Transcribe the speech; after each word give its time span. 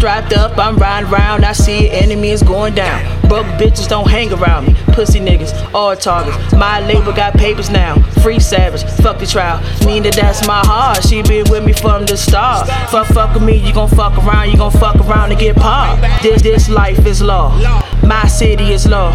Strapped 0.00 0.32
up, 0.32 0.56
I'm 0.56 0.78
riding 0.78 1.12
around, 1.12 1.44
I 1.44 1.52
see 1.52 1.90
enemies 1.90 2.42
going 2.42 2.74
down. 2.74 3.19
Broke 3.30 3.46
bitches 3.60 3.88
don't 3.88 4.10
hang 4.10 4.32
around 4.32 4.66
me. 4.66 4.74
Pussy 4.92 5.20
niggas, 5.20 5.52
all 5.72 5.94
targets. 5.94 6.36
My 6.52 6.80
label 6.80 7.12
got 7.12 7.34
papers 7.34 7.70
now. 7.70 7.94
Free 8.24 8.40
savage, 8.40 8.82
fuck 9.02 9.20
the 9.20 9.26
trial. 9.26 9.62
Nina, 9.86 10.10
that's 10.10 10.44
my 10.48 10.58
heart. 10.66 11.06
She 11.06 11.22
been 11.22 11.48
with 11.48 11.64
me 11.64 11.72
from 11.72 12.06
the 12.06 12.16
start. 12.16 12.66
Fuck, 12.90 13.06
fuck 13.06 13.32
with 13.34 13.44
me, 13.44 13.54
you 13.54 13.72
gon' 13.72 13.88
fuck 13.88 14.18
around, 14.18 14.50
you 14.50 14.56
gon' 14.56 14.72
fuck 14.72 14.96
around 14.96 15.30
and 15.30 15.38
get 15.38 15.54
popped. 15.54 16.02
This, 16.24 16.42
this 16.42 16.68
life 16.68 17.06
is 17.06 17.22
law. 17.22 17.56
My 18.02 18.26
city 18.26 18.72
is 18.72 18.88
law. 18.88 19.14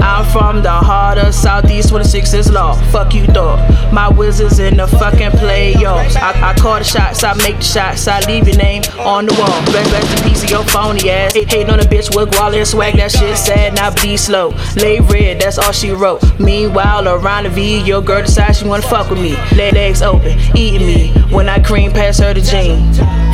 I'm 0.00 0.24
from 0.32 0.62
the 0.62 0.70
heart 0.72 1.18
of 1.18 1.32
Southeast 1.32 1.90
26 1.90 2.32
is 2.32 2.50
law. 2.50 2.74
Fuck 2.90 3.14
you, 3.14 3.26
dog. 3.28 3.60
My 3.92 4.08
wizards 4.08 4.58
in 4.58 4.78
the 4.78 4.88
fucking 4.88 5.30
playoffs. 5.38 6.16
I, 6.16 6.50
I 6.50 6.54
call 6.54 6.78
the 6.78 6.84
shots, 6.84 7.22
I 7.22 7.34
make 7.34 7.58
the 7.58 7.62
shots, 7.62 8.08
I 8.08 8.18
leave 8.26 8.48
your 8.48 8.56
name 8.56 8.82
on 8.98 9.26
the 9.26 9.34
wall. 9.34 9.62
Rest, 9.72 9.92
rest 9.92 10.18
in 10.18 10.28
peace 10.28 10.42
of 10.42 10.50
your 10.50 10.64
phony 10.64 11.08
ass. 11.08 11.34
Hating 11.34 11.70
on 11.70 11.78
a 11.78 11.84
bitch 11.84 12.14
with 12.16 12.30
guala 12.30 12.58
and 12.58 12.66
swag, 12.66 12.96
that 12.96 13.12
shit 13.12 13.36
sad, 13.36 13.51
not 13.74 14.00
be 14.02 14.16
slow. 14.16 14.54
Lay 14.76 15.00
red, 15.00 15.40
that's 15.40 15.58
all 15.58 15.72
she 15.72 15.90
wrote. 15.90 16.22
Meanwhile, 16.38 17.08
around 17.08 17.44
the 17.44 17.50
V, 17.50 17.80
your 17.82 18.02
girl 18.02 18.22
decides 18.22 18.58
she 18.58 18.66
wanna 18.66 18.82
fuck 18.82 19.10
with 19.10 19.20
me. 19.20 19.34
Legs 19.56 20.02
open, 20.02 20.38
eating 20.56 20.86
me 20.86 21.08
when 21.30 21.48
I 21.48 21.62
cream 21.62 21.92
past 21.92 22.20
her 22.20 22.34
the 22.34 22.40
jean. 22.40 22.92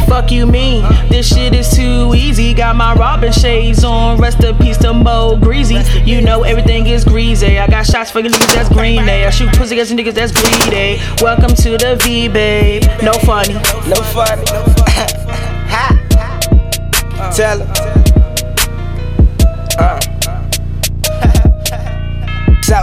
Fuck 0.08 0.32
you 0.32 0.46
mean? 0.46 0.82
This 1.10 1.28
shit 1.28 1.54
is 1.54 1.68
too 1.74 2.14
easy. 2.14 2.54
Got 2.54 2.76
my 2.76 2.94
Robin 2.94 3.30
shades 3.30 3.84
on. 3.84 4.18
Rest 4.18 4.42
in 4.42 4.56
peace 4.56 4.78
to 4.78 4.94
Mo 4.94 5.36
Greasy. 5.36 5.82
You 6.04 6.22
know 6.22 6.44
everything 6.44 6.86
is 6.86 7.04
greasy. 7.04 7.58
I 7.58 7.66
got 7.66 7.84
shots 7.84 8.10
for 8.10 8.20
your 8.20 8.30
niggas 8.30 8.54
that's 8.54 8.68
green 8.70 9.04
day. 9.04 9.26
I 9.26 9.30
shoot 9.30 9.52
pussy 9.52 9.74
against 9.74 9.92
niggas 9.92 10.14
that's 10.14 10.32
greedy. 10.32 10.98
Welcome 11.22 11.54
to 11.56 11.76
the 11.76 11.96
V, 12.02 12.28
babe. 12.28 12.84
No 13.02 13.12
funny. 13.12 13.54
No 13.54 13.96
funny. 14.14 15.14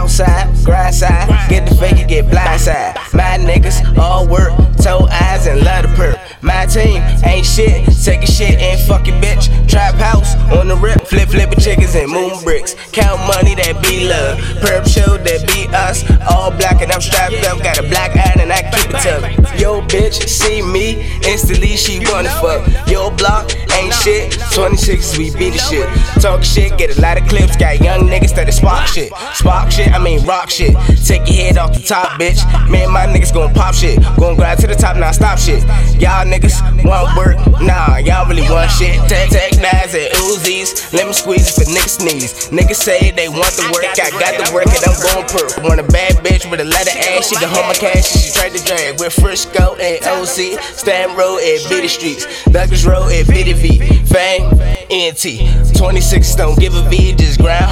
Southside, 0.08 0.64
grind 0.64 0.94
side, 0.94 1.50
get 1.50 1.68
the 1.68 1.74
fake 1.74 1.98
and 1.98 2.08
get 2.08 2.30
blind 2.30 2.60
side. 2.60 2.96
My 3.12 3.38
niggas 3.38 3.98
all 3.98 4.26
work, 4.28 4.52
toe 4.80 5.08
eyes 5.10 5.48
and 5.48 5.62
love 5.62 5.82
the 5.82 5.88
perk. 5.96 6.16
My 6.42 6.64
team 6.66 7.02
ain't 7.24 7.44
shit, 7.44 7.84
take 8.04 8.22
a 8.22 8.30
shit 8.30 8.60
and 8.60 8.80
fucking 8.86 9.20
bitch. 9.20 9.50
Trap 9.68 9.96
house 9.96 10.36
on 10.56 10.68
the 10.68 10.76
rip, 10.76 11.02
flip 11.08 11.28
flipping 11.28 11.58
chickens 11.58 11.96
and 11.96 12.10
moon 12.10 12.32
bricks. 12.44 12.74
Count 12.92 13.18
money 13.26 13.56
that 13.56 13.82
be 13.82 14.08
love, 14.08 14.38
perp 14.62 14.86
show 14.86 15.18
that 15.18 15.42
be 15.48 15.66
us. 15.74 16.08
All 16.30 16.52
black 16.52 16.80
and 16.82 16.92
I'm 16.92 17.00
strapped 17.00 17.42
up, 17.44 17.58
got 17.64 17.78
a 17.78 17.82
black 17.82 18.14
eye 18.14 18.40
and 18.40 18.52
I 18.52 18.62
keep 18.62 18.94
it 18.94 19.02
tough. 19.02 19.60
Yo 19.60 19.82
bitch 19.82 20.28
see 20.28 20.62
me, 20.62 21.18
instantly 21.26 21.76
she 21.76 21.98
wanna 22.06 22.30
fuck. 22.40 22.62
Yo 22.86 23.10
block 23.10 23.50
ain't 23.74 23.92
shit, 23.92 24.38
26 24.54 25.18
we 25.18 25.34
beat 25.34 25.54
the 25.54 25.58
shit. 25.58 25.88
Talk 26.22 26.44
shit, 26.44 26.78
get 26.78 26.96
a 26.96 27.00
lot 27.00 27.20
of 27.20 27.26
clips, 27.28 27.56
got 27.56 27.80
young 27.80 28.06
niggas 28.06 28.15
spark 28.56 28.86
shit. 28.86 29.12
Spark 29.34 29.70
shit, 29.70 29.92
I 29.92 29.98
mean 29.98 30.24
rock 30.24 30.50
shit. 30.50 30.74
Take 31.04 31.28
your 31.28 31.36
head 31.36 31.58
off 31.58 31.74
the 31.74 31.82
top, 31.82 32.18
bitch. 32.18 32.40
Me 32.70 32.82
and 32.82 32.92
my 32.92 33.06
niggas 33.06 33.32
gon' 33.32 33.52
pop 33.52 33.74
shit. 33.74 34.00
Gon' 34.16 34.36
grind 34.36 34.60
to 34.60 34.66
the 34.66 34.74
top, 34.74 34.96
now 34.96 35.12
stop 35.12 35.38
shit. 35.38 35.62
Y'all 36.00 36.24
niggas 36.24 36.58
want 36.84 37.16
work, 37.16 37.36
nah, 37.60 37.98
y'all 37.98 38.26
really 38.26 38.48
want 38.50 38.70
shit. 38.70 38.96
Tech, 39.08 39.30
tech, 39.30 39.52
and 39.52 40.12
Uzis. 40.26 40.92
Let 40.92 41.06
me 41.06 41.12
squeeze 41.12 41.46
it 41.46 41.54
for 41.54 41.68
niggas 41.70 42.00
sneeze. 42.00 42.32
Niggas 42.48 42.80
say 42.80 43.10
they 43.10 43.28
want 43.28 43.52
the 43.54 43.68
work, 43.72 43.84
I 43.84 44.10
got 44.18 44.34
the 44.40 44.52
work 44.54 44.66
and 44.66 44.82
I'm 44.82 44.96
gon' 45.04 45.26
perk. 45.28 45.62
Want 45.62 45.80
a 45.80 45.88
bad 45.92 46.24
bitch 46.24 46.50
with 46.50 46.60
a 46.60 46.66
of 46.66 46.72
ass, 46.72 47.28
she 47.28 47.36
can 47.36 47.48
hold 47.48 47.66
my 47.66 47.74
cash, 47.74 48.06
she 48.06 48.32
tried 48.32 48.52
to 48.56 48.64
drag. 48.64 48.98
With 49.00 49.12
Frisco 49.12 49.76
and 49.76 50.02
OC, 50.04 50.60
Stam 50.74 51.16
Road 51.16 51.38
at 51.38 51.68
Bitty 51.68 51.88
Streets, 51.88 52.44
Douglas 52.44 52.84
Road 52.84 53.12
at 53.12 53.26
Bitty 53.28 53.52
V, 53.52 53.78
Fang, 54.06 54.48
NT. 54.90 55.76
26 55.76 56.34
don't 56.36 56.58
give 56.58 56.74
a 56.74 56.82
V, 56.88 57.14
just 57.14 57.40
grind 57.40 57.64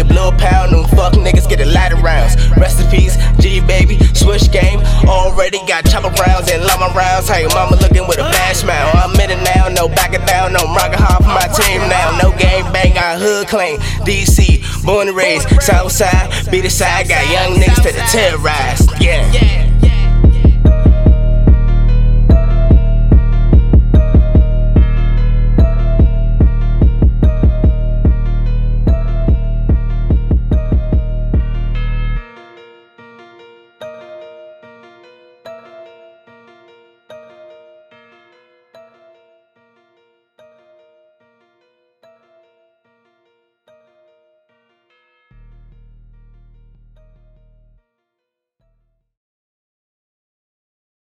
that 0.00 0.08
blow 0.08 0.32
pound, 0.32 0.72
them 0.72 0.84
fuck 0.96 1.12
niggas 1.14 1.48
get 1.48 1.60
a 1.60 1.68
of 1.92 2.02
rounds. 2.02 2.36
Peace, 2.90 3.16
G 3.38 3.60
baby, 3.60 3.98
switch 4.14 4.50
game. 4.50 4.80
Already 5.06 5.58
got 5.68 5.86
chopper 5.86 6.10
rounds 6.20 6.50
and 6.50 6.64
llama 6.64 6.92
rounds. 6.92 7.28
Hey, 7.28 7.46
mama 7.54 7.76
looking 7.76 8.06
with 8.08 8.18
a 8.18 8.22
bad 8.22 8.56
smile? 8.56 8.90
I'm 8.94 9.14
in 9.20 9.30
it 9.30 9.42
now, 9.54 9.68
no 9.68 9.86
backing 9.88 10.24
down, 10.26 10.52
no 10.52 10.64
rockin' 10.74 10.98
hard 10.98 11.22
for 11.22 11.30
my 11.30 11.46
team 11.54 11.80
now. 11.88 12.18
No 12.20 12.30
game 12.36 12.66
bang, 12.72 12.98
I 12.98 13.16
hood 13.16 13.46
claim. 13.46 13.78
DC, 14.02 14.84
born 14.84 15.06
and 15.06 15.16
raised, 15.16 15.48
Southside, 15.62 16.50
be 16.50 16.60
the 16.60 16.70
side, 16.70 17.08
got 17.08 17.22
young 17.30 17.60
niggas 17.60 17.82
to 17.82 17.92
the 17.92 18.02
terrorize. 18.10 18.88
Yeah. 19.00 19.69